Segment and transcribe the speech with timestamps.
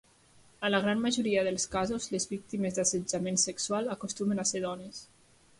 [0.67, 5.07] En la gran majoria dels casos, les víctimes d'assetjament sexual acostumen a ser dones.